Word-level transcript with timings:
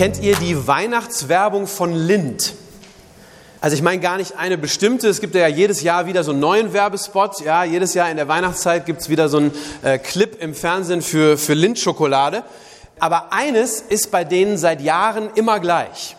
Kennt 0.00 0.22
ihr 0.22 0.34
die 0.34 0.66
Weihnachtswerbung 0.66 1.66
von 1.66 1.92
Lind? 1.92 2.54
Also 3.60 3.76
ich 3.76 3.82
meine 3.82 4.00
gar 4.00 4.16
nicht 4.16 4.34
eine 4.38 4.56
bestimmte. 4.56 5.08
Es 5.08 5.20
gibt 5.20 5.34
ja 5.34 5.46
jedes 5.46 5.82
Jahr 5.82 6.06
wieder 6.06 6.24
so 6.24 6.30
einen 6.30 6.40
neuen 6.40 6.72
Werbespot. 6.72 7.42
Ja, 7.42 7.64
jedes 7.64 7.92
Jahr 7.92 8.10
in 8.10 8.16
der 8.16 8.26
Weihnachtszeit 8.26 8.86
gibt 8.86 9.02
es 9.02 9.10
wieder 9.10 9.28
so 9.28 9.36
einen 9.36 9.52
äh, 9.82 9.98
Clip 9.98 10.40
im 10.40 10.54
Fernsehen 10.54 11.02
für, 11.02 11.36
für 11.36 11.52
Lind-Schokolade. 11.52 12.44
Aber 12.98 13.34
eines 13.34 13.82
ist 13.82 14.10
bei 14.10 14.24
denen 14.24 14.56
seit 14.56 14.80
Jahren 14.80 15.28
immer 15.34 15.60
gleich. 15.60 16.16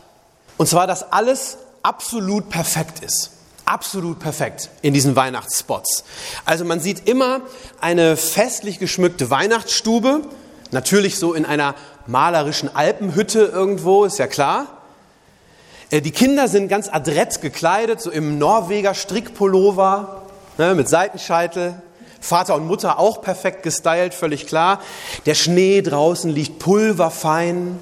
Und 0.57 0.67
zwar, 0.67 0.85
dass 0.85 1.11
alles 1.11 1.57
absolut 1.81 2.51
perfekt 2.51 3.03
ist. 3.03 3.31
Absolut 3.65 4.19
perfekt 4.19 4.69
in 4.83 4.93
diesen 4.93 5.15
Weihnachtsspots. 5.15 6.03
Also 6.45 6.65
man 6.65 6.81
sieht 6.81 7.09
immer 7.09 7.41
eine 7.79 8.15
festlich 8.15 8.77
geschmückte 8.77 9.31
Weihnachtsstube, 9.31 10.21
natürlich 10.71 11.17
so 11.17 11.33
in 11.33 11.45
einer 11.45 11.75
malerischen 12.07 12.75
Alpenhütte 12.75 13.41
irgendwo, 13.41 14.05
ist 14.05 14.19
ja 14.19 14.27
klar. 14.27 14.67
Äh, 15.91 16.01
die 16.01 16.11
Kinder 16.11 16.47
sind 16.47 16.67
ganz 16.67 16.89
adrett 16.89 17.41
gekleidet, 17.41 18.01
so 18.01 18.09
im 18.09 18.37
Norweger 18.37 18.93
Strickpullover 18.93 20.23
ne, 20.57 20.73
mit 20.73 20.89
Seitenscheitel. 20.89 21.81
Vater 22.19 22.53
und 22.55 22.67
Mutter 22.67 22.99
auch 22.99 23.21
perfekt 23.21 23.63
gestylt, 23.63 24.13
völlig 24.13 24.45
klar. 24.45 24.79
Der 25.25 25.33
Schnee 25.33 25.81
draußen 25.81 26.29
liegt 26.29 26.59
pulverfein. 26.59 27.79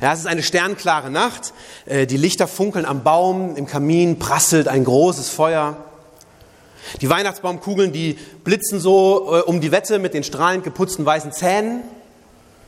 Ja, 0.00 0.14
es 0.14 0.20
ist 0.20 0.26
eine 0.26 0.42
sternklare 0.42 1.10
Nacht. 1.10 1.52
Äh, 1.84 2.06
die 2.06 2.16
Lichter 2.16 2.48
funkeln 2.48 2.86
am 2.86 3.02
Baum, 3.02 3.56
im 3.56 3.66
Kamin 3.66 4.18
prasselt 4.18 4.68
ein 4.68 4.84
großes 4.84 5.28
Feuer. 5.28 5.76
Die 7.00 7.10
Weihnachtsbaumkugeln, 7.10 7.92
die 7.92 8.18
blitzen 8.44 8.80
so 8.80 9.36
äh, 9.36 9.40
um 9.42 9.60
die 9.60 9.72
Wette 9.72 9.98
mit 9.98 10.14
den 10.14 10.24
strahlend 10.24 10.64
geputzten 10.64 11.04
weißen 11.04 11.32
Zähnen. 11.32 11.82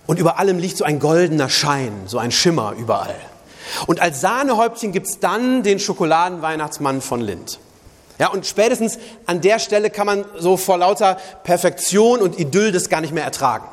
Und 0.06 0.18
über 0.18 0.38
allem 0.38 0.58
liegt 0.58 0.76
so 0.76 0.84
ein 0.84 0.98
goldener 0.98 1.48
Schein, 1.48 1.92
so 2.06 2.18
ein 2.18 2.32
Schimmer 2.32 2.74
überall. 2.78 3.14
Und 3.86 4.00
als 4.00 4.20
Sahnehäubchen 4.20 4.92
gibt's 4.92 5.20
dann 5.20 5.62
den 5.62 5.78
Schokoladenweihnachtsmann 5.78 7.00
von 7.00 7.20
Lind. 7.20 7.58
Ja, 8.18 8.28
und 8.28 8.46
spätestens 8.46 8.98
an 9.26 9.40
der 9.40 9.58
Stelle 9.58 9.90
kann 9.90 10.06
man 10.06 10.24
so 10.38 10.56
vor 10.56 10.78
lauter 10.78 11.16
Perfektion 11.44 12.20
und 12.20 12.38
Idyll 12.38 12.72
das 12.72 12.88
gar 12.88 13.00
nicht 13.00 13.14
mehr 13.14 13.24
ertragen. 13.24 13.66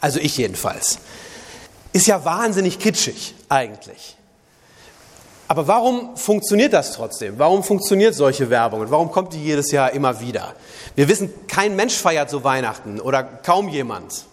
Also 0.00 0.18
ich 0.20 0.36
jedenfalls. 0.36 0.98
Ist 1.92 2.06
ja 2.06 2.24
wahnsinnig 2.24 2.78
kitschig 2.78 3.34
eigentlich. 3.48 4.16
Aber 5.46 5.66
warum 5.66 6.16
funktioniert 6.16 6.72
das 6.72 6.92
trotzdem? 6.92 7.38
Warum 7.38 7.62
funktioniert 7.62 8.14
solche 8.14 8.48
Werbung 8.48 8.80
und 8.80 8.90
warum 8.90 9.10
kommt 9.10 9.34
die 9.34 9.42
jedes 9.42 9.70
Jahr 9.70 9.92
immer 9.92 10.20
wieder? 10.20 10.54
Wir 10.94 11.08
wissen, 11.08 11.32
kein 11.46 11.76
Mensch 11.76 11.94
feiert 11.94 12.30
so 12.30 12.44
Weihnachten 12.44 13.00
oder 13.00 13.22
kaum 13.22 13.68
jemand. 13.68 14.24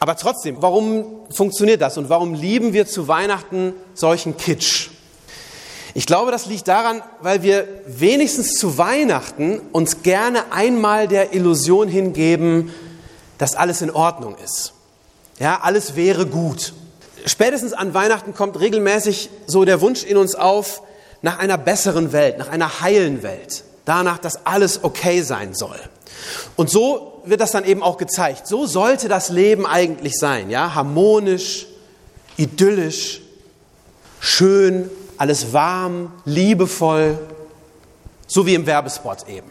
Aber 0.00 0.16
trotzdem, 0.16 0.56
warum 0.60 1.26
funktioniert 1.30 1.80
das 1.80 1.98
und 1.98 2.08
warum 2.08 2.32
lieben 2.32 2.72
wir 2.72 2.86
zu 2.86 3.08
Weihnachten 3.08 3.74
solchen 3.94 4.36
Kitsch? 4.36 4.90
Ich 5.94 6.06
glaube, 6.06 6.30
das 6.30 6.46
liegt 6.46 6.68
daran, 6.68 7.02
weil 7.20 7.42
wir 7.42 7.66
wenigstens 7.86 8.52
zu 8.52 8.78
Weihnachten 8.78 9.60
uns 9.72 10.02
gerne 10.02 10.52
einmal 10.52 11.08
der 11.08 11.34
Illusion 11.34 11.88
hingeben, 11.88 12.72
dass 13.38 13.56
alles 13.56 13.82
in 13.82 13.90
Ordnung 13.90 14.36
ist. 14.42 14.74
Ja, 15.38 15.60
alles 15.62 15.96
wäre 15.96 16.26
gut. 16.26 16.72
Spätestens 17.26 17.72
an 17.72 17.94
Weihnachten 17.94 18.34
kommt 18.34 18.58
regelmäßig 18.58 19.30
so 19.46 19.64
der 19.64 19.80
Wunsch 19.80 20.04
in 20.04 20.16
uns 20.16 20.34
auf 20.34 20.82
nach 21.22 21.38
einer 21.38 21.58
besseren 21.58 22.12
Welt, 22.12 22.38
nach 22.38 22.48
einer 22.48 22.80
heilen 22.80 23.22
Welt. 23.22 23.64
Danach, 23.84 24.18
dass 24.18 24.46
alles 24.46 24.84
okay 24.84 25.22
sein 25.22 25.54
soll. 25.54 25.78
Und 26.56 26.70
so 26.70 27.22
wird 27.24 27.40
das 27.40 27.52
dann 27.52 27.64
eben 27.64 27.82
auch 27.82 27.96
gezeigt. 27.96 28.46
So 28.46 28.66
sollte 28.66 29.08
das 29.08 29.28
Leben 29.28 29.66
eigentlich 29.66 30.14
sein, 30.18 30.50
ja? 30.50 30.74
Harmonisch, 30.74 31.66
idyllisch, 32.36 33.20
schön, 34.20 34.90
alles 35.16 35.52
warm, 35.52 36.12
liebevoll, 36.24 37.18
so 38.26 38.46
wie 38.46 38.54
im 38.54 38.66
Werbespot 38.66 39.28
eben. 39.28 39.50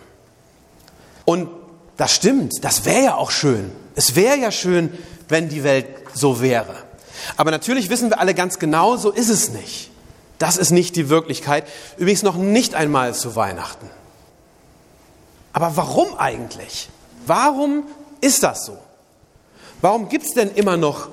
Und 1.25 1.49
das 1.97 2.13
stimmt, 2.13 2.63
das 2.63 2.85
wäre 2.85 3.03
ja 3.03 3.15
auch 3.15 3.31
schön. 3.31 3.71
Es 3.95 4.15
wäre 4.15 4.37
ja 4.37 4.51
schön, 4.51 4.93
wenn 5.27 5.49
die 5.49 5.63
Welt 5.63 5.87
so 6.13 6.41
wäre. 6.41 6.75
Aber 7.35 7.51
natürlich 7.51 7.89
wissen 7.89 8.09
wir 8.09 8.19
alle 8.19 8.33
ganz 8.33 8.59
genau, 8.59 8.97
so 8.97 9.11
ist 9.11 9.29
es 9.29 9.49
nicht. 9.49 9.91
Das 10.39 10.57
ist 10.57 10.71
nicht 10.71 10.95
die 10.95 11.09
Wirklichkeit. 11.09 11.65
Übrigens 11.97 12.23
noch 12.23 12.35
nicht 12.35 12.75
einmal 12.75 13.13
zu 13.13 13.35
Weihnachten. 13.35 13.89
Aber 15.53 15.75
warum 15.75 16.15
eigentlich? 16.17 16.89
Warum 17.25 17.83
ist 18.21 18.43
das 18.43 18.65
so? 18.65 18.77
Warum 19.81 20.09
gibt 20.09 20.25
es 20.25 20.33
denn 20.33 20.51
immer 20.53 20.77
noch 20.77 21.09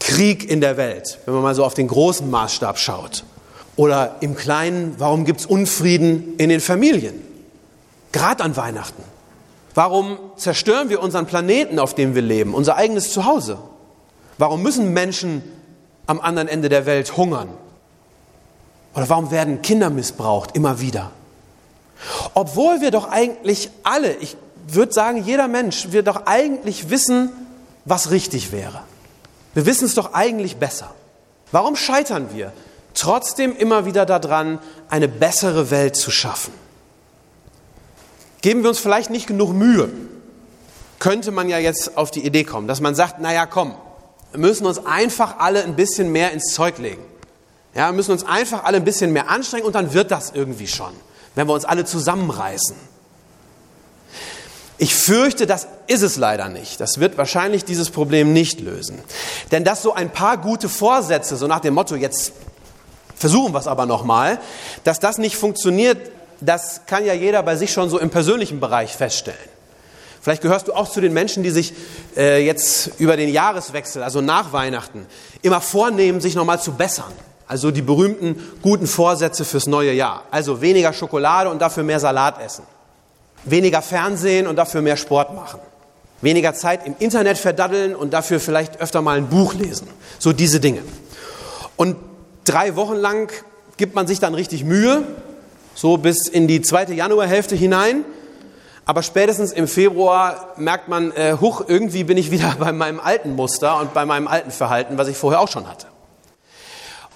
Krieg 0.00 0.48
in 0.48 0.60
der 0.60 0.76
Welt, 0.76 1.18
wenn 1.24 1.34
man 1.34 1.42
mal 1.42 1.54
so 1.54 1.64
auf 1.64 1.74
den 1.74 1.88
großen 1.88 2.30
Maßstab 2.30 2.78
schaut? 2.78 3.24
Oder 3.76 4.16
im 4.20 4.34
Kleinen, 4.34 4.94
warum 4.98 5.24
gibt 5.24 5.40
es 5.40 5.46
Unfrieden 5.46 6.34
in 6.38 6.48
den 6.48 6.60
Familien? 6.60 7.20
Gerade 8.12 8.44
an 8.44 8.56
Weihnachten. 8.56 9.02
Warum 9.74 10.18
zerstören 10.36 10.90
wir 10.90 11.02
unseren 11.02 11.26
Planeten, 11.26 11.78
auf 11.78 11.94
dem 11.94 12.14
wir 12.14 12.22
leben, 12.22 12.54
unser 12.54 12.76
eigenes 12.76 13.12
Zuhause? 13.12 13.58
Warum 14.38 14.62
müssen 14.62 14.92
Menschen 14.92 15.42
am 16.06 16.20
anderen 16.20 16.48
Ende 16.48 16.68
der 16.68 16.86
Welt 16.86 17.16
hungern? 17.16 17.48
Oder 18.94 19.08
warum 19.08 19.30
werden 19.30 19.62
Kinder 19.62 19.90
missbraucht 19.90 20.54
immer 20.54 20.80
wieder? 20.80 21.10
Obwohl 22.34 22.80
wir 22.80 22.90
doch 22.90 23.08
eigentlich 23.10 23.70
alle, 23.84 24.14
ich 24.16 24.36
würde 24.66 24.92
sagen, 24.92 25.24
jeder 25.24 25.48
Mensch, 25.48 25.88
wir 25.90 26.02
doch 26.02 26.26
eigentlich 26.26 26.90
wissen, 26.90 27.30
was 27.84 28.10
richtig 28.10 28.52
wäre. 28.52 28.82
Wir 29.54 29.66
wissen 29.66 29.84
es 29.84 29.94
doch 29.94 30.14
eigentlich 30.14 30.56
besser. 30.56 30.94
Warum 31.50 31.76
scheitern 31.76 32.28
wir 32.32 32.52
trotzdem 32.94 33.56
immer 33.56 33.84
wieder 33.84 34.06
daran, 34.06 34.58
eine 34.88 35.08
bessere 35.08 35.70
Welt 35.70 35.96
zu 35.96 36.10
schaffen? 36.10 36.52
Geben 38.40 38.62
wir 38.62 38.70
uns 38.70 38.78
vielleicht 38.78 39.10
nicht 39.10 39.26
genug 39.26 39.52
Mühe? 39.52 39.90
Könnte 40.98 41.30
man 41.30 41.48
ja 41.48 41.58
jetzt 41.58 41.96
auf 41.96 42.10
die 42.10 42.24
Idee 42.24 42.44
kommen, 42.44 42.68
dass 42.68 42.80
man 42.80 42.94
sagt, 42.94 43.20
naja, 43.20 43.46
komm, 43.46 43.74
müssen 44.34 44.66
uns 44.66 44.84
einfach 44.84 45.38
alle 45.38 45.62
ein 45.64 45.76
bisschen 45.76 46.12
mehr 46.12 46.32
ins 46.32 46.52
Zeug 46.54 46.78
legen. 46.78 47.04
Ja, 47.74 47.88
wir 47.88 47.92
müssen 47.92 48.12
uns 48.12 48.24
einfach 48.24 48.64
alle 48.64 48.78
ein 48.78 48.84
bisschen 48.84 49.12
mehr 49.12 49.30
anstrengen 49.30 49.64
und 49.64 49.74
dann 49.74 49.94
wird 49.94 50.10
das 50.10 50.32
irgendwie 50.34 50.68
schon 50.68 50.92
wenn 51.34 51.46
wir 51.46 51.54
uns 51.54 51.64
alle 51.64 51.84
zusammenreißen. 51.84 52.76
Ich 54.78 54.94
fürchte, 54.94 55.46
das 55.46 55.68
ist 55.86 56.02
es 56.02 56.16
leider 56.16 56.48
nicht. 56.48 56.80
Das 56.80 56.98
wird 56.98 57.16
wahrscheinlich 57.16 57.64
dieses 57.64 57.90
Problem 57.90 58.32
nicht 58.32 58.60
lösen. 58.60 58.98
Denn 59.52 59.64
dass 59.64 59.82
so 59.82 59.94
ein 59.94 60.10
paar 60.10 60.38
gute 60.38 60.68
Vorsätze, 60.68 61.36
so 61.36 61.46
nach 61.46 61.60
dem 61.60 61.74
Motto, 61.74 61.94
jetzt 61.94 62.32
versuchen 63.14 63.52
wir 63.54 63.60
es 63.60 63.68
aber 63.68 63.86
nochmal, 63.86 64.40
dass 64.82 64.98
das 64.98 65.18
nicht 65.18 65.36
funktioniert, 65.36 66.10
das 66.40 66.80
kann 66.86 67.04
ja 67.04 67.14
jeder 67.14 67.42
bei 67.44 67.54
sich 67.54 67.72
schon 67.72 67.88
so 67.88 68.00
im 68.00 68.10
persönlichen 68.10 68.58
Bereich 68.58 68.96
feststellen. 68.96 69.38
Vielleicht 70.22 70.42
gehörst 70.42 70.68
du 70.68 70.72
auch 70.72 70.88
zu 70.88 71.00
den 71.00 71.12
Menschen, 71.12 71.42
die 71.42 71.50
sich 71.50 71.74
äh, 72.16 72.46
jetzt 72.46 72.92
über 72.98 73.16
den 73.16 73.28
Jahreswechsel, 73.28 74.04
also 74.04 74.20
nach 74.20 74.52
Weihnachten, 74.52 75.06
immer 75.42 75.60
vornehmen, 75.60 76.20
sich 76.20 76.36
nochmal 76.36 76.60
zu 76.60 76.74
bessern. 76.74 77.12
Also 77.48 77.72
die 77.72 77.82
berühmten 77.82 78.40
guten 78.62 78.86
Vorsätze 78.86 79.44
fürs 79.44 79.66
neue 79.66 79.92
Jahr. 79.92 80.22
Also 80.30 80.60
weniger 80.60 80.92
Schokolade 80.92 81.50
und 81.50 81.60
dafür 81.60 81.82
mehr 81.82 81.98
Salat 81.98 82.40
essen. 82.40 82.62
Weniger 83.44 83.82
Fernsehen 83.82 84.46
und 84.46 84.54
dafür 84.54 84.80
mehr 84.80 84.96
Sport 84.96 85.34
machen. 85.34 85.58
Weniger 86.20 86.54
Zeit 86.54 86.86
im 86.86 86.94
Internet 87.00 87.36
verdaddeln 87.36 87.96
und 87.96 88.12
dafür 88.12 88.38
vielleicht 88.38 88.80
öfter 88.80 89.02
mal 89.02 89.18
ein 89.18 89.26
Buch 89.26 89.54
lesen. 89.54 89.88
So 90.20 90.32
diese 90.32 90.60
Dinge. 90.60 90.82
Und 91.74 91.96
drei 92.44 92.76
Wochen 92.76 92.94
lang 92.94 93.32
gibt 93.76 93.96
man 93.96 94.06
sich 94.06 94.20
dann 94.20 94.34
richtig 94.34 94.62
Mühe, 94.62 95.02
so 95.74 95.96
bis 95.96 96.28
in 96.28 96.46
die 96.46 96.62
zweite 96.62 96.94
Januarhälfte 96.94 97.56
hinein. 97.56 98.04
Aber 98.84 99.02
spätestens 99.02 99.52
im 99.52 99.68
Februar 99.68 100.54
merkt 100.56 100.88
man, 100.88 101.12
äh, 101.12 101.36
huch, 101.40 101.62
irgendwie 101.66 102.04
bin 102.04 102.16
ich 102.16 102.30
wieder 102.30 102.56
bei 102.58 102.72
meinem 102.72 103.00
alten 103.00 103.34
Muster 103.36 103.78
und 103.80 103.94
bei 103.94 104.04
meinem 104.04 104.26
alten 104.26 104.50
Verhalten, 104.50 104.98
was 104.98 105.08
ich 105.08 105.16
vorher 105.16 105.40
auch 105.40 105.48
schon 105.48 105.68
hatte. 105.68 105.86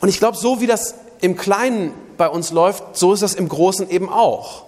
Und 0.00 0.08
ich 0.08 0.18
glaube, 0.18 0.36
so 0.36 0.60
wie 0.60 0.66
das 0.66 0.94
im 1.20 1.36
Kleinen 1.36 1.92
bei 2.16 2.28
uns 2.28 2.50
läuft, 2.50 2.96
so 2.96 3.12
ist 3.12 3.22
das 3.22 3.34
im 3.34 3.48
Großen 3.48 3.88
eben 3.90 4.08
auch. 4.08 4.64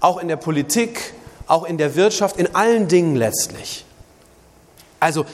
Auch 0.00 0.18
in 0.18 0.28
der 0.28 0.36
Politik, 0.36 1.14
auch 1.46 1.64
in 1.64 1.78
der 1.78 1.94
Wirtschaft, 1.94 2.36
in 2.36 2.54
allen 2.54 2.88
Dingen 2.88 3.16
letztlich. 3.16 3.84
Also 5.00 5.24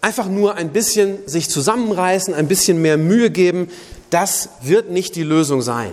einfach 0.00 0.26
nur 0.26 0.54
ein 0.54 0.70
bisschen 0.70 1.26
sich 1.26 1.50
zusammenreißen, 1.50 2.34
ein 2.34 2.48
bisschen 2.48 2.80
mehr 2.80 2.96
Mühe 2.96 3.30
geben, 3.30 3.70
das 4.10 4.48
wird 4.62 4.90
nicht 4.90 5.16
die 5.16 5.22
Lösung 5.22 5.60
sein. 5.60 5.92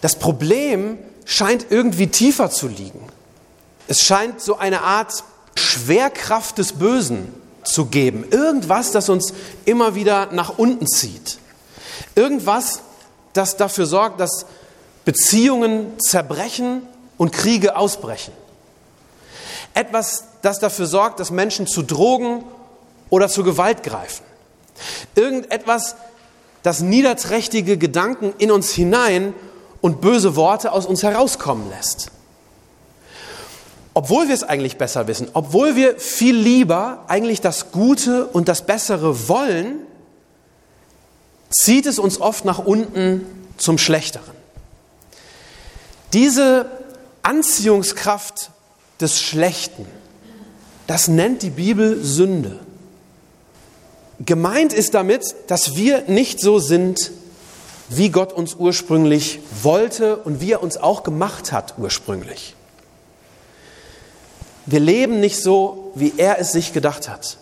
Das 0.00 0.16
Problem 0.16 0.98
scheint 1.24 1.66
irgendwie 1.70 2.08
tiefer 2.08 2.50
zu 2.50 2.66
liegen. 2.66 3.04
Es 3.90 4.02
scheint 4.02 4.40
so 4.40 4.56
eine 4.56 4.82
Art 4.82 5.24
Schwerkraft 5.56 6.58
des 6.58 6.74
Bösen 6.74 7.34
zu 7.64 7.86
geben. 7.86 8.24
Irgendwas, 8.30 8.92
das 8.92 9.08
uns 9.08 9.32
immer 9.64 9.96
wieder 9.96 10.28
nach 10.30 10.58
unten 10.58 10.86
zieht. 10.86 11.38
Irgendwas, 12.14 12.82
das 13.32 13.56
dafür 13.56 13.86
sorgt, 13.86 14.20
dass 14.20 14.46
Beziehungen 15.04 15.98
zerbrechen 15.98 16.82
und 17.18 17.32
Kriege 17.32 17.74
ausbrechen. 17.74 18.32
Etwas, 19.74 20.22
das 20.42 20.60
dafür 20.60 20.86
sorgt, 20.86 21.18
dass 21.18 21.32
Menschen 21.32 21.66
zu 21.66 21.82
Drogen 21.82 22.44
oder 23.08 23.28
zu 23.28 23.42
Gewalt 23.42 23.82
greifen. 23.82 24.22
Irgendetwas, 25.16 25.96
das 26.62 26.78
niederträchtige 26.78 27.76
Gedanken 27.76 28.34
in 28.38 28.52
uns 28.52 28.70
hinein 28.70 29.34
und 29.80 30.00
böse 30.00 30.36
Worte 30.36 30.70
aus 30.70 30.86
uns 30.86 31.02
herauskommen 31.02 31.68
lässt. 31.70 32.12
Obwohl 34.02 34.28
wir 34.28 34.34
es 34.34 34.44
eigentlich 34.44 34.78
besser 34.78 35.08
wissen, 35.08 35.28
obwohl 35.34 35.76
wir 35.76 36.00
viel 36.00 36.34
lieber 36.34 37.04
eigentlich 37.06 37.42
das 37.42 37.70
Gute 37.70 38.24
und 38.24 38.48
das 38.48 38.64
Bessere 38.64 39.28
wollen, 39.28 39.80
zieht 41.50 41.84
es 41.84 41.98
uns 41.98 42.18
oft 42.18 42.46
nach 42.46 42.60
unten 42.60 43.26
zum 43.58 43.76
Schlechteren. 43.76 44.32
Diese 46.14 46.64
Anziehungskraft 47.22 48.52
des 49.02 49.20
Schlechten, 49.20 49.84
das 50.86 51.08
nennt 51.08 51.42
die 51.42 51.50
Bibel 51.50 52.02
Sünde. 52.02 52.58
Gemeint 54.18 54.72
ist 54.72 54.94
damit, 54.94 55.34
dass 55.48 55.76
wir 55.76 56.04
nicht 56.06 56.40
so 56.40 56.58
sind, 56.58 57.10
wie 57.90 58.08
Gott 58.08 58.32
uns 58.32 58.54
ursprünglich 58.54 59.40
wollte 59.62 60.16
und 60.16 60.40
wie 60.40 60.52
er 60.52 60.62
uns 60.62 60.78
auch 60.78 61.02
gemacht 61.02 61.52
hat 61.52 61.74
ursprünglich. 61.76 62.54
Wir 64.66 64.80
leben 64.80 65.20
nicht 65.20 65.42
so, 65.42 65.92
wie 65.94 66.14
er 66.16 66.38
es 66.38 66.52
sich 66.52 66.72
gedacht 66.72 67.08
hat. 67.08 67.38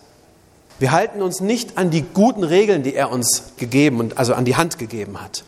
Wir 0.79 0.91
halten 0.91 1.21
uns 1.21 1.41
nicht 1.41 1.77
an 1.77 1.89
die 1.89 2.01
guten 2.01 2.43
Regeln, 2.43 2.83
die 2.83 2.95
er 2.95 3.11
uns 3.11 3.43
gegeben 3.57 3.99
und 3.99 4.17
also 4.17 4.33
an 4.33 4.45
die 4.45 4.55
Hand 4.55 4.79
gegeben 4.79 5.21
hat. 5.21 5.43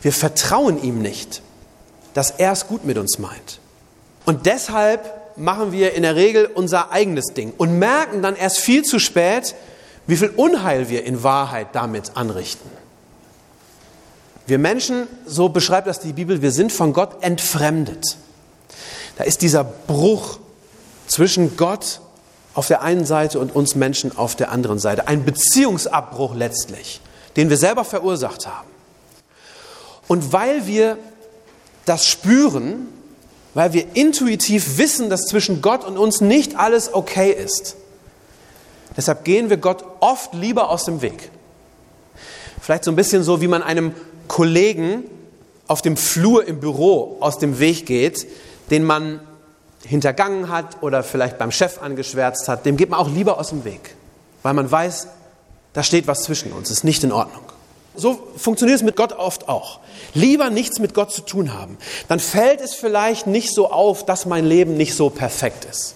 Wir 0.00 0.12
vertrauen 0.12 0.82
ihm 0.82 1.02
nicht, 1.02 1.42
dass 2.14 2.30
er 2.30 2.52
es 2.52 2.66
gut 2.66 2.84
mit 2.84 2.96
uns 2.96 3.18
meint. 3.18 3.60
Und 4.24 4.46
deshalb 4.46 5.36
machen 5.36 5.72
wir 5.72 5.94
in 5.94 6.02
der 6.02 6.16
Regel 6.16 6.46
unser 6.46 6.92
eigenes 6.92 7.26
Ding 7.26 7.52
und 7.56 7.78
merken 7.78 8.22
dann 8.22 8.36
erst 8.36 8.58
viel 8.58 8.82
zu 8.82 8.98
spät, 8.98 9.54
wie 10.06 10.16
viel 10.16 10.30
Unheil 10.30 10.88
wir 10.88 11.04
in 11.04 11.22
Wahrheit 11.22 11.68
damit 11.72 12.12
anrichten. 12.16 12.70
Wir 14.46 14.58
Menschen, 14.58 15.06
so 15.26 15.50
beschreibt 15.50 15.86
das 15.86 16.00
die 16.00 16.12
Bibel, 16.12 16.42
wir 16.42 16.50
sind 16.50 16.72
von 16.72 16.92
Gott 16.92 17.22
entfremdet. 17.22 18.16
Da 19.16 19.24
ist 19.24 19.42
dieser 19.42 19.62
Bruch 19.62 20.40
zwischen 21.10 21.56
Gott 21.56 22.00
auf 22.54 22.68
der 22.68 22.82
einen 22.82 23.04
Seite 23.04 23.40
und 23.40 23.54
uns 23.54 23.74
Menschen 23.74 24.16
auf 24.16 24.36
der 24.36 24.50
anderen 24.50 24.78
Seite. 24.78 25.08
Ein 25.08 25.24
Beziehungsabbruch 25.24 26.34
letztlich, 26.34 27.00
den 27.36 27.50
wir 27.50 27.56
selber 27.56 27.84
verursacht 27.84 28.46
haben. 28.46 28.68
Und 30.06 30.32
weil 30.32 30.66
wir 30.66 30.98
das 31.84 32.06
spüren, 32.06 32.88
weil 33.54 33.72
wir 33.72 33.96
intuitiv 33.96 34.78
wissen, 34.78 35.10
dass 35.10 35.22
zwischen 35.22 35.60
Gott 35.62 35.84
und 35.84 35.98
uns 35.98 36.20
nicht 36.20 36.56
alles 36.56 36.94
okay 36.94 37.32
ist, 37.32 37.76
deshalb 38.96 39.24
gehen 39.24 39.50
wir 39.50 39.56
Gott 39.56 39.84
oft 39.98 40.32
lieber 40.34 40.70
aus 40.70 40.84
dem 40.84 41.02
Weg. 41.02 41.30
Vielleicht 42.60 42.84
so 42.84 42.92
ein 42.92 42.96
bisschen 42.96 43.24
so, 43.24 43.40
wie 43.40 43.48
man 43.48 43.62
einem 43.64 43.94
Kollegen 44.28 45.04
auf 45.66 45.82
dem 45.82 45.96
Flur 45.96 46.46
im 46.46 46.60
Büro 46.60 47.16
aus 47.18 47.38
dem 47.38 47.58
Weg 47.58 47.86
geht, 47.86 48.28
den 48.70 48.84
man 48.84 49.20
hintergangen 49.84 50.48
hat 50.48 50.82
oder 50.82 51.02
vielleicht 51.02 51.38
beim 51.38 51.52
Chef 51.52 51.80
angeschwärzt 51.82 52.48
hat, 52.48 52.66
dem 52.66 52.76
geht 52.76 52.90
man 52.90 53.00
auch 53.00 53.08
lieber 53.08 53.38
aus 53.38 53.50
dem 53.50 53.64
Weg, 53.64 53.96
weil 54.42 54.54
man 54.54 54.70
weiß, 54.70 55.08
da 55.72 55.82
steht 55.82 56.06
was 56.06 56.22
zwischen 56.24 56.52
uns, 56.52 56.70
ist 56.70 56.84
nicht 56.84 57.02
in 57.04 57.12
Ordnung. 57.12 57.44
So 57.94 58.28
funktioniert 58.36 58.76
es 58.76 58.82
mit 58.84 58.96
Gott 58.96 59.12
oft 59.12 59.48
auch. 59.48 59.80
Lieber 60.14 60.50
nichts 60.50 60.78
mit 60.78 60.94
Gott 60.94 61.12
zu 61.12 61.22
tun 61.22 61.54
haben. 61.54 61.76
Dann 62.08 62.20
fällt 62.20 62.60
es 62.60 62.74
vielleicht 62.74 63.26
nicht 63.26 63.52
so 63.52 63.70
auf, 63.70 64.06
dass 64.06 64.26
mein 64.26 64.46
Leben 64.46 64.76
nicht 64.76 64.94
so 64.94 65.10
perfekt 65.10 65.64
ist. 65.64 65.94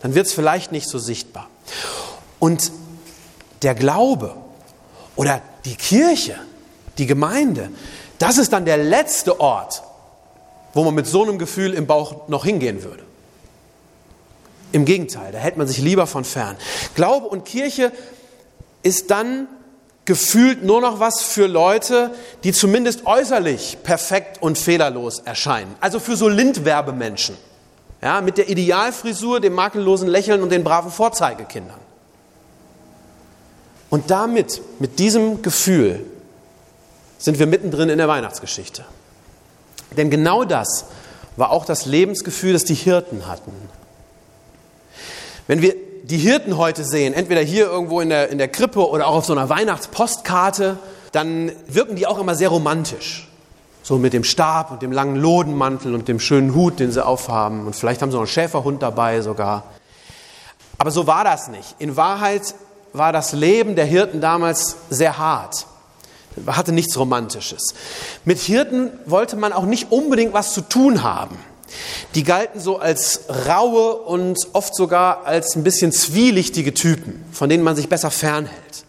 Dann 0.00 0.14
wird 0.14 0.26
es 0.26 0.32
vielleicht 0.32 0.72
nicht 0.72 0.88
so 0.88 0.98
sichtbar. 0.98 1.48
Und 2.38 2.72
der 3.62 3.74
Glaube 3.74 4.34
oder 5.16 5.40
die 5.64 5.76
Kirche, 5.76 6.34
die 6.98 7.06
Gemeinde, 7.06 7.70
das 8.18 8.38
ist 8.38 8.52
dann 8.52 8.64
der 8.64 8.78
letzte 8.78 9.40
Ort, 9.40 9.82
wo 10.74 10.84
man 10.84 10.94
mit 10.94 11.06
so 11.06 11.22
einem 11.22 11.38
Gefühl 11.38 11.72
im 11.72 11.86
Bauch 11.86 12.28
noch 12.28 12.44
hingehen 12.44 12.82
würde. 12.82 13.02
Im 14.72 14.84
Gegenteil, 14.84 15.32
da 15.32 15.38
hält 15.38 15.56
man 15.56 15.68
sich 15.68 15.78
lieber 15.78 16.06
von 16.06 16.24
fern. 16.24 16.56
Glaube 16.96 17.28
und 17.28 17.44
Kirche 17.44 17.92
ist 18.82 19.10
dann 19.10 19.46
gefühlt 20.04 20.64
nur 20.64 20.80
noch 20.80 21.00
was 21.00 21.22
für 21.22 21.46
Leute, 21.46 22.10
die 22.42 22.52
zumindest 22.52 23.06
äußerlich 23.06 23.78
perfekt 23.82 24.42
und 24.42 24.58
fehlerlos 24.58 25.20
erscheinen. 25.20 25.74
Also 25.80 26.00
für 26.00 26.16
so 26.16 26.28
Lindwerbemenschen. 26.28 27.36
Ja, 28.02 28.20
mit 28.20 28.36
der 28.36 28.50
Idealfrisur, 28.50 29.40
dem 29.40 29.54
makellosen 29.54 30.08
Lächeln 30.08 30.42
und 30.42 30.50
den 30.50 30.62
braven 30.62 30.90
Vorzeigekindern. 30.90 31.78
Und 33.88 34.10
damit, 34.10 34.60
mit 34.80 34.98
diesem 34.98 35.40
Gefühl, 35.40 36.04
sind 37.16 37.38
wir 37.38 37.46
mittendrin 37.46 37.88
in 37.88 37.96
der 37.96 38.08
Weihnachtsgeschichte. 38.08 38.84
Denn 39.96 40.10
genau 40.10 40.44
das 40.44 40.86
war 41.36 41.50
auch 41.50 41.64
das 41.64 41.86
Lebensgefühl, 41.86 42.52
das 42.52 42.64
die 42.64 42.74
Hirten 42.74 43.26
hatten. 43.26 43.52
Wenn 45.46 45.62
wir 45.62 45.74
die 46.04 46.18
Hirten 46.18 46.56
heute 46.56 46.84
sehen, 46.84 47.14
entweder 47.14 47.40
hier 47.40 47.66
irgendwo 47.66 48.00
in 48.00 48.10
der, 48.10 48.28
in 48.28 48.38
der 48.38 48.48
Krippe 48.48 48.88
oder 48.88 49.06
auch 49.06 49.16
auf 49.16 49.24
so 49.24 49.32
einer 49.32 49.48
Weihnachtspostkarte, 49.48 50.78
dann 51.12 51.52
wirken 51.66 51.96
die 51.96 52.06
auch 52.06 52.18
immer 52.18 52.34
sehr 52.34 52.48
romantisch. 52.48 53.28
So 53.82 53.98
mit 53.98 54.12
dem 54.12 54.24
Stab 54.24 54.70
und 54.70 54.82
dem 54.82 54.92
langen 54.92 55.16
Lodenmantel 55.16 55.94
und 55.94 56.08
dem 56.08 56.20
schönen 56.20 56.54
Hut, 56.54 56.80
den 56.80 56.90
sie 56.90 57.04
aufhaben. 57.04 57.66
Und 57.66 57.76
vielleicht 57.76 58.00
haben 58.00 58.10
sie 58.10 58.16
noch 58.16 58.22
einen 58.22 58.28
Schäferhund 58.28 58.82
dabei 58.82 59.20
sogar. 59.20 59.64
Aber 60.78 60.90
so 60.90 61.06
war 61.06 61.24
das 61.24 61.48
nicht. 61.48 61.76
In 61.78 61.96
Wahrheit 61.96 62.54
war 62.92 63.12
das 63.12 63.32
Leben 63.32 63.76
der 63.76 63.84
Hirten 63.84 64.20
damals 64.20 64.76
sehr 64.88 65.18
hart 65.18 65.66
hatte 66.46 66.72
nichts 66.72 66.98
Romantisches. 66.98 67.74
Mit 68.24 68.38
Hirten 68.40 68.90
wollte 69.06 69.36
man 69.36 69.52
auch 69.52 69.64
nicht 69.64 69.90
unbedingt 69.90 70.32
was 70.32 70.52
zu 70.54 70.62
tun 70.62 71.02
haben. 71.02 71.38
Die 72.14 72.22
galten 72.22 72.60
so 72.60 72.78
als 72.78 73.22
raue 73.48 73.94
und 73.94 74.38
oft 74.52 74.74
sogar 74.74 75.26
als 75.26 75.56
ein 75.56 75.64
bisschen 75.64 75.92
zwielichtige 75.92 76.74
Typen, 76.74 77.24
von 77.32 77.48
denen 77.48 77.64
man 77.64 77.76
sich 77.76 77.88
besser 77.88 78.10
fernhält. 78.10 78.84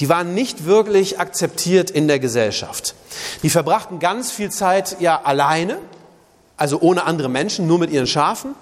Die 0.00 0.08
waren 0.08 0.34
nicht 0.34 0.64
wirklich 0.64 1.20
akzeptiert 1.20 1.90
in 1.90 2.08
der 2.08 2.18
Gesellschaft. 2.18 2.94
Die 3.42 3.50
verbrachten 3.50 3.98
ganz 3.98 4.30
viel 4.30 4.50
Zeit 4.50 4.96
ja 5.00 5.20
alleine, 5.22 5.78
also 6.56 6.80
ohne 6.80 7.04
andere 7.04 7.28
Menschen, 7.28 7.66
nur 7.66 7.78
mit 7.78 7.90
ihren 7.90 8.06
Schafen. 8.06 8.54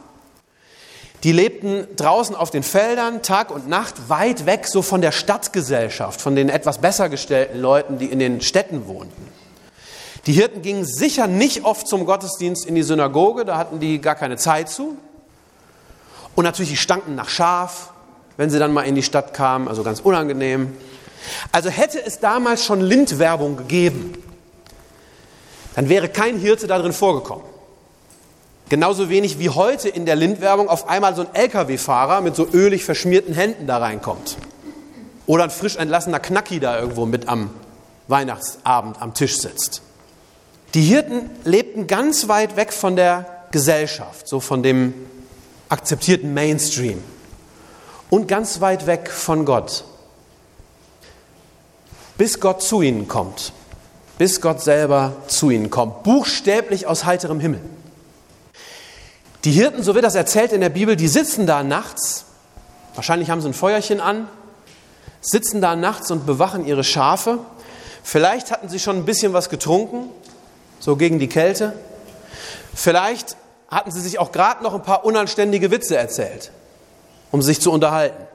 Die 1.24 1.32
lebten 1.32 1.86
draußen 1.96 2.36
auf 2.36 2.50
den 2.50 2.62
Feldern 2.62 3.22
Tag 3.22 3.50
und 3.50 3.68
Nacht, 3.68 4.08
weit 4.08 4.46
weg 4.46 4.66
so 4.66 4.82
von 4.82 5.00
der 5.00 5.10
Stadtgesellschaft, 5.10 6.20
von 6.20 6.36
den 6.36 6.48
etwas 6.48 6.78
besser 6.78 7.08
gestellten 7.08 7.58
Leuten, 7.60 7.98
die 7.98 8.06
in 8.06 8.20
den 8.20 8.40
Städten 8.40 8.86
wohnten. 8.86 9.28
Die 10.26 10.32
Hirten 10.32 10.62
gingen 10.62 10.84
sicher 10.84 11.26
nicht 11.26 11.64
oft 11.64 11.88
zum 11.88 12.04
Gottesdienst 12.04 12.66
in 12.66 12.74
die 12.74 12.82
Synagoge, 12.82 13.44
da 13.44 13.56
hatten 13.56 13.80
die 13.80 14.00
gar 14.00 14.14
keine 14.14 14.36
Zeit 14.36 14.68
zu. 14.68 14.96
Und 16.36 16.44
natürlich, 16.44 16.70
die 16.70 16.76
stanken 16.76 17.16
nach 17.16 17.28
Schaf, 17.28 17.92
wenn 18.36 18.50
sie 18.50 18.60
dann 18.60 18.72
mal 18.72 18.82
in 18.82 18.94
die 18.94 19.02
Stadt 19.02 19.34
kamen, 19.34 19.66
also 19.66 19.82
ganz 19.82 19.98
unangenehm. 19.98 20.76
Also 21.50 21.68
hätte 21.68 22.04
es 22.04 22.20
damals 22.20 22.64
schon 22.64 22.80
Lindwerbung 22.80 23.56
gegeben, 23.56 24.22
dann 25.74 25.88
wäre 25.88 26.08
kein 26.08 26.38
Hirte 26.38 26.68
darin 26.68 26.92
vorgekommen. 26.92 27.44
Genauso 28.68 29.08
wenig 29.08 29.38
wie 29.38 29.48
heute 29.48 29.88
in 29.88 30.04
der 30.04 30.16
Lindwerbung 30.16 30.68
auf 30.68 30.88
einmal 30.88 31.14
so 31.14 31.22
ein 31.22 31.34
Lkw-Fahrer 31.34 32.20
mit 32.20 32.36
so 32.36 32.46
ölig 32.52 32.84
verschmierten 32.84 33.32
Händen 33.32 33.66
da 33.66 33.78
reinkommt. 33.78 34.36
Oder 35.26 35.44
ein 35.44 35.50
frisch 35.50 35.76
entlassener 35.76 36.20
Knacki 36.20 36.60
da 36.60 36.78
irgendwo 36.78 37.06
mit 37.06 37.28
am 37.28 37.50
Weihnachtsabend 38.08 39.00
am 39.00 39.14
Tisch 39.14 39.38
sitzt. 39.38 39.82
Die 40.74 40.82
Hirten 40.82 41.30
lebten 41.44 41.86
ganz 41.86 42.28
weit 42.28 42.56
weg 42.56 42.72
von 42.72 42.94
der 42.94 43.26
Gesellschaft, 43.50 44.28
so 44.28 44.40
von 44.40 44.62
dem 44.62 44.92
akzeptierten 45.70 46.34
Mainstream 46.34 47.02
und 48.10 48.28
ganz 48.28 48.60
weit 48.60 48.86
weg 48.86 49.10
von 49.10 49.46
Gott. 49.46 49.84
Bis 52.18 52.40
Gott 52.40 52.62
zu 52.62 52.82
ihnen 52.82 53.08
kommt, 53.08 53.52
bis 54.18 54.40
Gott 54.42 54.60
selber 54.60 55.16
zu 55.26 55.50
ihnen 55.50 55.70
kommt, 55.70 56.02
buchstäblich 56.02 56.86
aus 56.86 57.04
heiterem 57.04 57.40
Himmel. 57.40 57.60
Die 59.44 59.52
Hirten, 59.52 59.82
so 59.82 59.94
wird 59.94 60.04
das 60.04 60.14
erzählt 60.14 60.52
in 60.52 60.60
der 60.60 60.68
Bibel, 60.68 60.96
die 60.96 61.08
sitzen 61.08 61.46
da 61.46 61.62
nachts 61.62 62.26
Wahrscheinlich 62.98 63.30
haben 63.30 63.40
sie 63.40 63.48
ein 63.48 63.54
Feuerchen 63.54 64.00
an, 64.00 64.28
sitzen 65.20 65.60
da 65.60 65.76
nachts 65.76 66.10
und 66.10 66.26
bewachen 66.26 66.66
ihre 66.66 66.82
Schafe. 66.82 67.38
Vielleicht 68.02 68.50
hatten 68.50 68.68
sie 68.68 68.80
schon 68.80 68.96
ein 68.96 69.04
bisschen 69.04 69.32
was 69.32 69.50
getrunken, 69.50 70.10
so 70.80 70.96
gegen 70.96 71.20
die 71.20 71.28
Kälte. 71.28 71.78
Vielleicht 72.74 73.36
hatten 73.70 73.92
sie 73.92 74.00
sich 74.00 74.18
auch 74.18 74.32
gerade 74.32 74.64
noch 74.64 74.74
ein 74.74 74.82
paar 74.82 75.04
unanständige 75.04 75.70
Witze 75.70 75.96
erzählt, 75.96 76.50
um 77.30 77.40
sich 77.40 77.60
zu 77.60 77.70
unterhalten. 77.70 78.26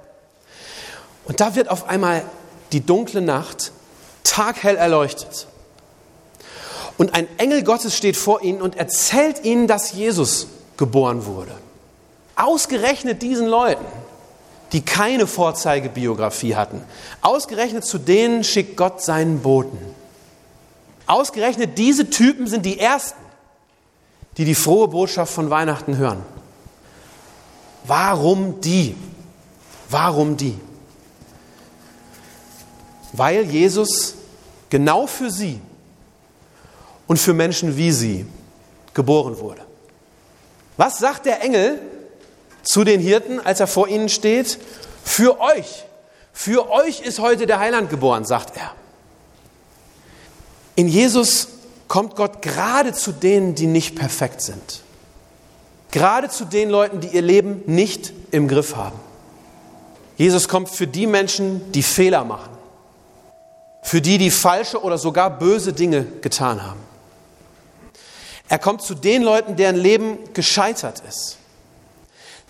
Und 1.26 1.42
da 1.42 1.56
wird 1.56 1.68
auf 1.68 1.90
einmal 1.90 2.24
die 2.72 2.86
dunkle 2.86 3.20
Nacht 3.20 3.74
taghell 4.24 4.78
erleuchtet. 4.78 5.48
Und 6.98 7.16
ein 7.16 7.28
Engel 7.38 7.66
Gottes 7.66 7.98
steht 7.98 8.16
vor 8.16 8.44
ihnen 8.44 8.62
und 8.62 8.78
erzählt 8.78 9.44
ihnen, 9.44 9.68
dass 9.68 9.92
Jesus 9.92 10.48
geboren 10.78 11.26
wurde. 11.26 11.52
Ausgerechnet 12.36 13.22
diesen 13.22 13.48
Leuten, 13.48 13.86
die 14.72 14.82
keine 14.82 15.28
Vorzeigebiografie 15.28 16.56
hatten. 16.56 16.82
Ausgerechnet 17.22 17.86
zu 17.86 18.00
denen 18.00 18.44
schickt 18.44 18.76
Gott 18.76 19.02
seinen 19.02 19.42
Boten. 19.42 19.78
Ausgerechnet 21.06 21.78
diese 21.78 22.10
Typen 22.10 22.48
sind 22.48 22.66
die 22.66 22.80
Ersten, 22.80 23.22
die 24.38 24.46
die 24.46 24.56
frohe 24.56 24.88
Botschaft 24.88 25.34
von 25.34 25.50
Weihnachten 25.50 25.98
hören. 25.98 26.24
Warum 27.86 28.62
die? 28.62 28.96
Warum 29.90 30.38
die? 30.38 30.58
Weil 33.12 33.44
Jesus 33.44 34.16
genau 34.70 35.06
für 35.06 35.30
sie 35.30 35.60
und 37.06 37.18
für 37.18 37.34
Menschen 37.34 37.78
wie 37.78 37.92
sie 37.92 38.26
geboren 38.94 39.38
wurde. 39.38 39.63
Was 40.78 40.98
sagt 40.98 41.26
der 41.26 41.42
Engel 41.42 41.80
zu 42.64 42.84
den 42.84 43.00
Hirten, 43.00 43.40
als 43.40 43.60
er 43.60 43.68
vor 43.68 43.88
ihnen 43.88 44.10
steht? 44.10 44.60
Für 45.04 45.40
euch, 45.40 45.86
für 46.32 46.72
euch 46.72 47.02
ist 47.02 47.20
heute 47.20 47.46
der 47.46 47.60
Heiland 47.60 47.90
geboren, 47.90 48.26
sagt 48.26 48.58
er. 48.58 48.72
In 50.76 50.88
Jesus 50.88 51.50
kommt 51.88 52.16
Gott 52.16 52.42
gerade 52.42 52.94
zu 52.94 53.12
denen, 53.12 53.54
die 53.54 53.68
nicht 53.68 53.96
perfekt 53.96 54.42
sind. 54.42 54.82
Gerade 55.92 56.30
zu 56.30 56.46
den 56.46 56.70
Leuten, 56.70 57.02
die 57.02 57.10
ihr 57.10 57.22
Leben 57.22 57.62
nicht 57.68 58.14
im 58.32 58.48
Griff 58.48 58.76
haben. 58.76 59.00
Jesus 60.18 60.48
kommt 60.48 60.70
für 60.70 60.88
die 60.88 61.06
Menschen, 61.06 61.72
die 61.72 61.84
Fehler 61.84 62.24
machen. 62.24 62.50
Für 63.84 64.02
die, 64.02 64.18
die 64.18 64.32
falsche 64.32 64.82
oder 64.82 64.98
sogar 64.98 65.30
böse 65.30 65.74
Dinge 65.74 66.06
getan 66.22 66.66
haben. 66.66 66.80
Er 68.50 68.60
kommt 68.60 68.82
zu 68.82 68.96
den 68.96 69.24
Leuten, 69.24 69.56
deren 69.56 69.76
Leben 69.76 70.18
gescheitert 70.34 71.02
ist, 71.08 71.38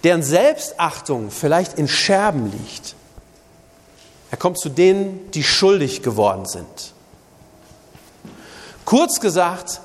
deren 0.04 0.24
Selbstachtung 0.24 1.32
vielleicht 1.32 1.78
in 1.78 1.88
Scherben 1.88 2.52
liegt. 2.52 2.96
Er 4.32 4.38
kommt 4.38 4.58
zu 4.58 4.70
denen, 4.70 5.32
die 5.32 5.44
schuldig 5.44 6.02
geworden 6.02 6.46
sind. 6.46 6.94
Kurz 8.86 9.20
gesagt, 9.20 9.82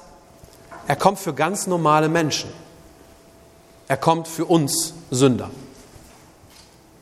er 0.87 0.97
kommt 0.97 1.19
für 1.19 1.35
ganz 1.35 1.67
normale 1.67 2.09
Menschen. 2.09 2.51
Er 3.89 3.97
kommt 3.97 4.27
für 4.27 4.47
uns 4.47 4.95
Sünder. 5.11 5.51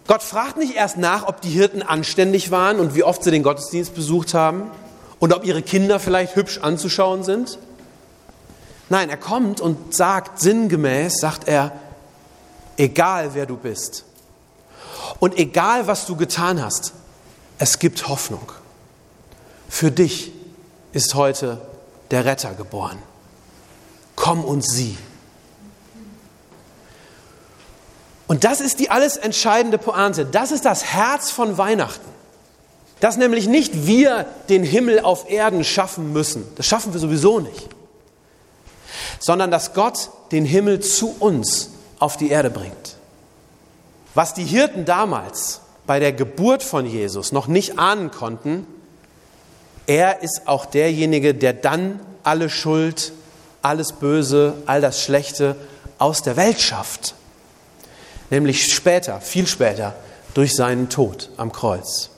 Gott 0.06 0.22
fragt 0.22 0.56
nicht 0.56 0.74
erst 0.74 0.98
nach, 0.98 1.26
ob 1.26 1.40
die 1.40 1.50
Hirten 1.50 1.82
anständig 1.82 2.50
waren 2.50 2.78
und 2.78 2.94
wie 2.94 3.02
oft 3.02 3.24
sie 3.24 3.30
den 3.30 3.42
Gottesdienst 3.42 3.94
besucht 3.94 4.34
haben 4.34 4.70
und 5.18 5.32
ob 5.32 5.44
ihre 5.44 5.62
Kinder 5.62 5.98
vielleicht 5.98 6.36
hübsch 6.36 6.58
anzuschauen 6.58 7.24
sind. 7.24 7.58
Nein, 8.88 9.10
er 9.10 9.16
kommt 9.16 9.60
und 9.60 9.94
sagt 9.94 10.40
sinngemäß, 10.40 11.18
sagt 11.18 11.48
er, 11.48 11.72
egal 12.76 13.34
wer 13.34 13.46
du 13.46 13.56
bist 13.56 14.04
und 15.18 15.36
egal 15.38 15.86
was 15.86 16.06
du 16.06 16.16
getan 16.16 16.62
hast, 16.62 16.92
es 17.58 17.78
gibt 17.78 18.08
Hoffnung. 18.08 18.52
Für 19.68 19.90
dich 19.90 20.32
ist 20.92 21.14
heute 21.14 21.60
der 22.10 22.24
Retter 22.24 22.54
geboren. 22.54 22.98
Komm 24.14 24.44
und 24.44 24.62
sieh. 24.62 24.96
Und 28.28 28.44
das 28.44 28.60
ist 28.60 28.78
die 28.78 28.90
alles 28.90 29.16
entscheidende 29.16 29.78
Pointe. 29.78 30.26
Das 30.26 30.52
ist 30.52 30.64
das 30.64 30.84
Herz 30.84 31.30
von 31.30 31.58
Weihnachten. 31.58 32.08
Dass 33.00 33.16
nämlich 33.16 33.46
nicht 33.46 33.86
wir 33.86 34.26
den 34.48 34.62
Himmel 34.62 35.00
auf 35.00 35.28
Erden 35.28 35.64
schaffen 35.64 36.12
müssen. 36.12 36.46
Das 36.56 36.66
schaffen 36.66 36.92
wir 36.92 37.00
sowieso 37.00 37.40
nicht 37.40 37.75
sondern 39.18 39.50
dass 39.50 39.74
Gott 39.74 40.10
den 40.32 40.44
Himmel 40.44 40.80
zu 40.80 41.14
uns 41.18 41.70
auf 41.98 42.16
die 42.16 42.30
Erde 42.30 42.50
bringt. 42.50 42.96
Was 44.14 44.34
die 44.34 44.44
Hirten 44.44 44.84
damals 44.84 45.60
bei 45.86 46.00
der 46.00 46.12
Geburt 46.12 46.62
von 46.62 46.86
Jesus 46.86 47.32
noch 47.32 47.46
nicht 47.46 47.78
ahnen 47.78 48.10
konnten, 48.10 48.66
er 49.86 50.22
ist 50.22 50.42
auch 50.46 50.66
derjenige, 50.66 51.34
der 51.34 51.52
dann 51.52 52.00
alle 52.24 52.50
Schuld, 52.50 53.12
alles 53.62 53.92
Böse, 53.92 54.54
all 54.66 54.80
das 54.80 55.00
Schlechte 55.00 55.56
aus 55.98 56.22
der 56.22 56.36
Welt 56.36 56.60
schafft. 56.60 57.14
Nämlich 58.30 58.72
später, 58.72 59.20
viel 59.20 59.46
später, 59.46 59.94
durch 60.34 60.54
seinen 60.54 60.88
Tod 60.88 61.30
am 61.36 61.52
Kreuz. 61.52 62.10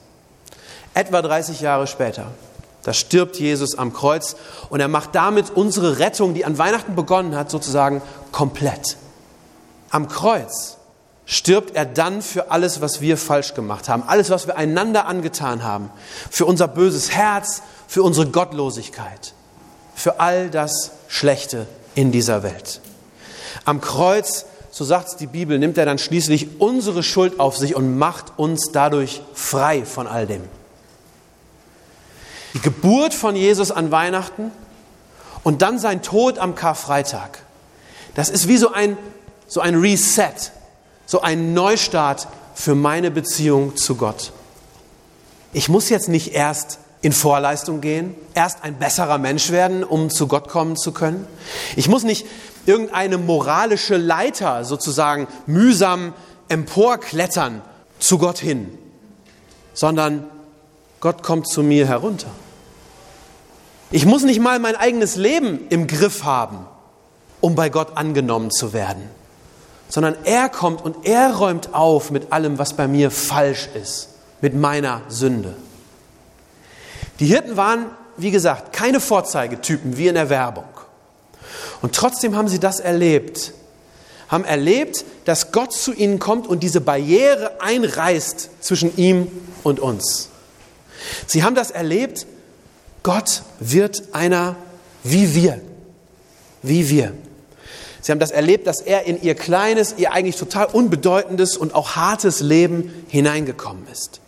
Etwa 0.94 1.22
30 1.22 1.60
Jahre 1.60 1.86
später. 1.86 2.32
Da 2.88 2.94
stirbt 2.94 3.38
Jesus 3.38 3.76
am 3.76 3.92
Kreuz 3.92 4.34
und 4.70 4.80
er 4.80 4.88
macht 4.88 5.14
damit 5.14 5.50
unsere 5.50 5.98
Rettung, 5.98 6.32
die 6.32 6.46
an 6.46 6.56
Weihnachten 6.56 6.96
begonnen 6.96 7.36
hat, 7.36 7.50
sozusagen 7.50 8.00
komplett. 8.32 8.96
Am 9.90 10.08
Kreuz 10.08 10.78
stirbt 11.26 11.76
er 11.76 11.84
dann 11.84 12.22
für 12.22 12.50
alles, 12.50 12.80
was 12.80 13.02
wir 13.02 13.18
falsch 13.18 13.52
gemacht 13.52 13.90
haben, 13.90 14.04
alles, 14.06 14.30
was 14.30 14.46
wir 14.46 14.56
einander 14.56 15.04
angetan 15.04 15.64
haben, 15.64 15.90
für 16.30 16.46
unser 16.46 16.66
böses 16.66 17.10
Herz, 17.10 17.60
für 17.86 18.02
unsere 18.02 18.28
Gottlosigkeit, 18.28 19.34
für 19.94 20.18
all 20.18 20.48
das 20.48 20.92
Schlechte 21.08 21.66
in 21.94 22.10
dieser 22.10 22.42
Welt. 22.42 22.80
Am 23.66 23.82
Kreuz, 23.82 24.46
so 24.70 24.82
sagt 24.82 25.08
es 25.08 25.16
die 25.16 25.26
Bibel, 25.26 25.58
nimmt 25.58 25.76
er 25.76 25.84
dann 25.84 25.98
schließlich 25.98 26.58
unsere 26.58 27.02
Schuld 27.02 27.38
auf 27.38 27.58
sich 27.58 27.76
und 27.76 27.98
macht 27.98 28.38
uns 28.38 28.70
dadurch 28.72 29.20
frei 29.34 29.84
von 29.84 30.06
all 30.06 30.26
dem. 30.26 30.44
Die 32.58 32.62
Geburt 32.62 33.14
von 33.14 33.36
Jesus 33.36 33.70
an 33.70 33.92
Weihnachten 33.92 34.50
und 35.44 35.62
dann 35.62 35.78
sein 35.78 36.02
Tod 36.02 36.40
am 36.40 36.56
Karfreitag. 36.56 37.44
Das 38.16 38.28
ist 38.28 38.48
wie 38.48 38.56
so 38.56 38.72
ein, 38.72 38.98
so 39.46 39.60
ein 39.60 39.76
Reset, 39.76 40.50
so 41.06 41.20
ein 41.20 41.54
Neustart 41.54 42.26
für 42.56 42.74
meine 42.74 43.12
Beziehung 43.12 43.76
zu 43.76 43.94
Gott. 43.94 44.32
Ich 45.52 45.68
muss 45.68 45.88
jetzt 45.88 46.08
nicht 46.08 46.34
erst 46.34 46.80
in 47.00 47.12
Vorleistung 47.12 47.80
gehen, 47.80 48.16
erst 48.34 48.64
ein 48.64 48.76
besserer 48.76 49.18
Mensch 49.18 49.52
werden, 49.52 49.84
um 49.84 50.10
zu 50.10 50.26
Gott 50.26 50.48
kommen 50.48 50.76
zu 50.76 50.90
können. 50.90 51.28
Ich 51.76 51.88
muss 51.88 52.02
nicht 52.02 52.26
irgendeine 52.66 53.18
moralische 53.18 53.96
Leiter 53.96 54.64
sozusagen 54.64 55.28
mühsam 55.46 56.12
emporklettern 56.48 57.62
zu 58.00 58.18
Gott 58.18 58.38
hin, 58.38 58.76
sondern 59.74 60.24
Gott 60.98 61.22
kommt 61.22 61.46
zu 61.46 61.62
mir 61.62 61.86
herunter. 61.86 62.26
Ich 63.90 64.04
muss 64.04 64.22
nicht 64.22 64.40
mal 64.40 64.58
mein 64.58 64.76
eigenes 64.76 65.16
Leben 65.16 65.60
im 65.70 65.86
Griff 65.86 66.24
haben, 66.24 66.66
um 67.40 67.54
bei 67.54 67.70
Gott 67.70 67.96
angenommen 67.96 68.50
zu 68.50 68.72
werden, 68.74 69.02
sondern 69.88 70.14
er 70.24 70.50
kommt 70.50 70.84
und 70.84 71.06
er 71.06 71.34
räumt 71.34 71.72
auf 71.72 72.10
mit 72.10 72.32
allem, 72.32 72.58
was 72.58 72.74
bei 72.74 72.86
mir 72.86 73.10
falsch 73.10 73.68
ist, 73.74 74.10
mit 74.42 74.54
meiner 74.54 75.00
Sünde. 75.08 75.56
Die 77.18 77.26
Hirten 77.26 77.56
waren, 77.56 77.86
wie 78.18 78.30
gesagt, 78.30 78.74
keine 78.74 79.00
Vorzeigetypen 79.00 79.96
wie 79.96 80.08
in 80.08 80.14
der 80.14 80.28
Werbung. 80.28 80.64
Und 81.80 81.94
trotzdem 81.94 82.36
haben 82.36 82.48
sie 82.48 82.60
das 82.60 82.80
erlebt, 82.80 83.54
haben 84.28 84.44
erlebt, 84.44 85.04
dass 85.24 85.52
Gott 85.52 85.72
zu 85.72 85.94
ihnen 85.94 86.18
kommt 86.18 86.46
und 86.46 86.62
diese 86.62 86.82
Barriere 86.82 87.60
einreißt 87.60 88.50
zwischen 88.60 88.94
ihm 88.98 89.28
und 89.62 89.80
uns. 89.80 90.28
Sie 91.26 91.42
haben 91.42 91.54
das 91.54 91.70
erlebt, 91.70 92.26
Gott 93.02 93.42
wird 93.60 94.14
einer 94.14 94.56
wie 95.02 95.34
wir. 95.34 95.60
Wie 96.62 96.88
wir. 96.88 97.14
Sie 98.00 98.12
haben 98.12 98.18
das 98.18 98.30
erlebt, 98.30 98.66
dass 98.66 98.80
er 98.80 99.04
in 99.04 99.20
ihr 99.20 99.34
kleines, 99.34 99.94
ihr 99.96 100.12
eigentlich 100.12 100.36
total 100.36 100.66
unbedeutendes 100.66 101.56
und 101.56 101.74
auch 101.74 101.96
hartes 101.96 102.40
Leben 102.40 103.04
hineingekommen 103.08 103.86
ist. 103.92 104.20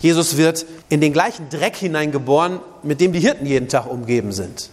Jesus 0.00 0.36
wird 0.36 0.66
in 0.88 1.00
den 1.00 1.12
gleichen 1.12 1.48
Dreck 1.50 1.76
hineingeboren, 1.76 2.60
mit 2.82 3.00
dem 3.00 3.12
die 3.12 3.20
Hirten 3.20 3.46
jeden 3.46 3.68
Tag 3.68 3.86
umgeben 3.86 4.32
sind. 4.32 4.70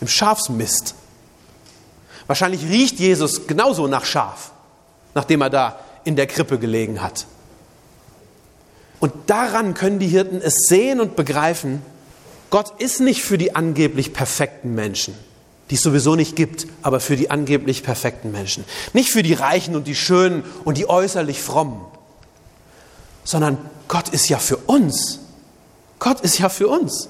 Im 0.00 0.08
Schafsmist. 0.08 0.94
Wahrscheinlich 2.26 2.62
riecht 2.62 2.98
Jesus 2.98 3.46
genauso 3.46 3.86
nach 3.86 4.04
Schaf, 4.04 4.52
nachdem 5.14 5.42
er 5.42 5.50
da 5.50 5.78
in 6.04 6.16
der 6.16 6.26
Krippe 6.26 6.58
gelegen 6.58 7.02
hat. 7.02 7.26
Und 8.98 9.12
daran 9.26 9.74
können 9.74 9.98
die 9.98 10.08
Hirten 10.08 10.40
es 10.40 10.54
sehen 10.68 11.00
und 11.00 11.16
begreifen, 11.16 11.82
Gott 12.50 12.80
ist 12.80 13.00
nicht 13.00 13.22
für 13.22 13.38
die 13.38 13.54
angeblich 13.54 14.12
perfekten 14.12 14.74
Menschen, 14.74 15.14
die 15.70 15.74
es 15.74 15.82
sowieso 15.82 16.14
nicht 16.14 16.36
gibt, 16.36 16.66
aber 16.82 17.00
für 17.00 17.16
die 17.16 17.30
angeblich 17.30 17.82
perfekten 17.82 18.30
Menschen. 18.32 18.64
Nicht 18.92 19.10
für 19.10 19.22
die 19.22 19.34
Reichen 19.34 19.74
und 19.74 19.86
die 19.86 19.94
Schönen 19.94 20.44
und 20.64 20.78
die 20.78 20.88
äußerlich 20.88 21.42
Frommen, 21.42 21.80
sondern 23.24 23.58
Gott 23.88 24.08
ist 24.08 24.28
ja 24.28 24.38
für 24.38 24.56
uns. 24.56 25.20
Gott 25.98 26.20
ist 26.20 26.38
ja 26.38 26.48
für 26.48 26.68
uns. 26.68 27.08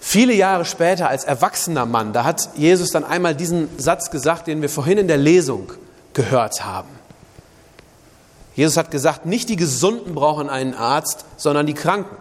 Viele 0.00 0.34
Jahre 0.34 0.64
später 0.64 1.08
als 1.08 1.24
erwachsener 1.24 1.84
Mann, 1.84 2.12
da 2.12 2.24
hat 2.24 2.50
Jesus 2.56 2.90
dann 2.90 3.02
einmal 3.04 3.34
diesen 3.34 3.68
Satz 3.78 4.10
gesagt, 4.10 4.46
den 4.46 4.62
wir 4.62 4.68
vorhin 4.68 4.98
in 4.98 5.08
der 5.08 5.16
Lesung 5.16 5.72
gehört 6.12 6.64
haben. 6.64 6.88
Jesus 8.54 8.76
hat 8.76 8.90
gesagt, 8.90 9.26
nicht 9.26 9.48
die 9.48 9.56
Gesunden 9.56 10.14
brauchen 10.14 10.48
einen 10.48 10.74
Arzt, 10.74 11.24
sondern 11.36 11.66
die 11.66 11.74
Kranken. 11.74 12.16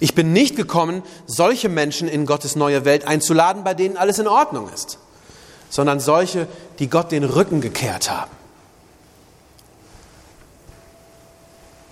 Ich 0.00 0.14
bin 0.14 0.32
nicht 0.32 0.56
gekommen, 0.56 1.02
solche 1.26 1.68
Menschen 1.68 2.08
in 2.08 2.26
Gottes 2.26 2.56
neue 2.56 2.84
Welt 2.84 3.06
einzuladen, 3.06 3.64
bei 3.64 3.74
denen 3.74 3.96
alles 3.96 4.18
in 4.18 4.28
Ordnung 4.28 4.68
ist, 4.72 4.98
sondern 5.70 6.00
solche, 6.00 6.46
die 6.78 6.88
Gott 6.88 7.10
den 7.10 7.24
Rücken 7.24 7.60
gekehrt 7.60 8.10
haben. 8.10 8.30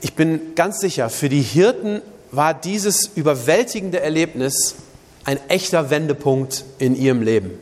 Ich 0.00 0.14
bin 0.14 0.54
ganz 0.54 0.78
sicher, 0.80 1.10
für 1.10 1.28
die 1.28 1.42
Hirten 1.42 2.00
war 2.30 2.54
dieses 2.54 3.06
überwältigende 3.14 4.00
Erlebnis 4.00 4.76
ein 5.24 5.38
echter 5.48 5.90
Wendepunkt 5.90 6.64
in 6.78 6.94
ihrem 6.94 7.22
Leben. 7.22 7.58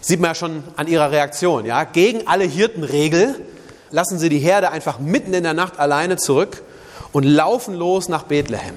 Sieht 0.00 0.20
man 0.20 0.30
ja 0.30 0.34
schon 0.34 0.64
an 0.76 0.86
ihrer 0.86 1.10
Reaktion. 1.10 1.64
Ja? 1.64 1.84
Gegen 1.84 2.26
alle 2.26 2.44
Hirtenregel 2.44 3.44
lassen 3.90 4.18
sie 4.18 4.28
die 4.28 4.38
Herde 4.38 4.70
einfach 4.70 4.98
mitten 4.98 5.34
in 5.34 5.42
der 5.42 5.54
Nacht 5.54 5.78
alleine 5.78 6.16
zurück 6.16 6.62
und 7.12 7.24
laufen 7.24 7.74
los 7.74 8.08
nach 8.08 8.24
Bethlehem. 8.24 8.74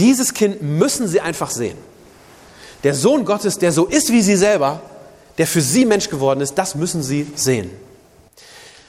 Dieses 0.00 0.32
Kind 0.32 0.62
müssen 0.62 1.06
sie 1.06 1.20
einfach 1.20 1.50
sehen. 1.50 1.76
Der 2.84 2.94
Sohn 2.94 3.26
Gottes, 3.26 3.58
der 3.58 3.70
so 3.70 3.84
ist 3.84 4.10
wie 4.10 4.22
sie 4.22 4.36
selber, 4.36 4.80
der 5.36 5.46
für 5.46 5.60
sie 5.60 5.84
Mensch 5.84 6.08
geworden 6.08 6.40
ist, 6.40 6.54
das 6.54 6.74
müssen 6.74 7.02
sie 7.02 7.26
sehen. 7.36 7.70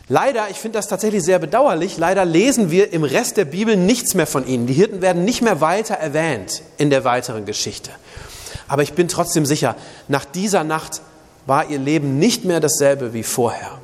Leider, 0.07 0.49
ich 0.49 0.57
finde 0.57 0.79
das 0.79 0.87
tatsächlich 0.87 1.21
sehr 1.23 1.39
bedauerlich, 1.39 1.97
leider 1.97 2.23
lesen 2.23 2.71
wir 2.71 2.93
im 2.93 3.03
Rest 3.03 3.35
der 3.35 3.43
Bibel 3.43 3.75
nichts 3.75 4.13
mehr 4.13 4.25
von 4.25 4.47
ihnen. 4.47 4.67
Die 4.67 4.73
Hirten 4.73 5.01
werden 5.01 5.25
nicht 5.25 5.41
mehr 5.41 5.59
weiter 5.59 5.95
erwähnt 5.95 6.61
in 6.77 6.89
der 6.89 7.03
weiteren 7.03 7.45
Geschichte. 7.45 7.91
Aber 8.69 8.81
ich 8.81 8.93
bin 8.93 9.09
trotzdem 9.09 9.45
sicher, 9.45 9.75
nach 10.07 10.23
dieser 10.23 10.63
Nacht 10.63 11.01
war 11.45 11.69
ihr 11.69 11.79
Leben 11.79 12.19
nicht 12.19 12.45
mehr 12.45 12.61
dasselbe 12.61 13.13
wie 13.13 13.23
vorher. 13.23 13.79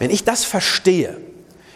Wenn 0.00 0.10
ich 0.10 0.24
das 0.24 0.44
verstehe, 0.44 1.16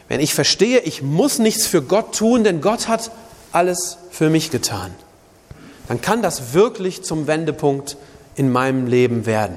wenn 0.09 0.19
ich 0.19 0.35
verstehe, 0.35 0.81
ich 0.81 1.03
muss 1.03 1.39
nichts 1.39 1.69
für 1.69 1.83
Gott 1.83 2.17
tun, 2.17 2.43
denn 2.43 2.61
Gott 2.61 2.89
hat 2.89 3.13
alles 3.53 3.99
für 4.11 4.31
mich 4.31 4.51
getan, 4.51 4.95
dann 5.89 6.01
kann 6.01 6.23
das 6.23 6.53
wirklich 6.53 7.03
zum 7.03 7.27
Wendepunkt 7.27 7.97
in 8.35 8.51
meinem 8.53 8.87
Leben 8.87 9.27
werden. 9.27 9.57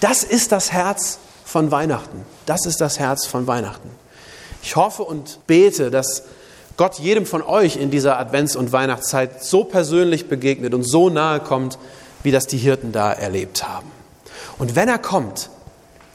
Das 0.00 0.24
ist 0.24 0.52
das 0.52 0.72
Herz 0.72 1.18
von 1.44 1.70
Weihnachten. 1.70 2.24
Das 2.46 2.66
ist 2.66 2.80
das 2.80 2.98
Herz 2.98 3.26
von 3.26 3.46
Weihnachten. 3.46 3.90
Ich 4.62 4.76
hoffe 4.76 5.02
und 5.02 5.46
bete, 5.46 5.90
dass 5.90 6.24
Gott 6.76 6.98
jedem 6.98 7.26
von 7.26 7.42
euch 7.42 7.76
in 7.76 7.90
dieser 7.90 8.18
Advents- 8.18 8.56
und 8.56 8.72
Weihnachtszeit 8.72 9.42
so 9.44 9.64
persönlich 9.64 10.28
begegnet 10.28 10.74
und 10.74 10.84
so 10.84 11.10
nahe 11.10 11.40
kommt, 11.40 11.78
wie 12.22 12.30
das 12.30 12.46
die 12.46 12.58
Hirten 12.58 12.92
da 12.92 13.12
erlebt 13.12 13.68
haben. 13.68 13.90
Und 14.58 14.76
wenn 14.76 14.88
er 14.88 14.98
kommt, 14.98 15.50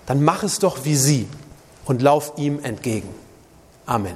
dann 0.05 0.23
mach 0.23 0.43
es 0.43 0.59
doch 0.59 0.85
wie 0.85 0.95
sie 0.95 1.27
und 1.85 2.01
lauf 2.01 2.33
ihm 2.37 2.59
entgegen. 2.63 3.09
Amen. 3.85 4.15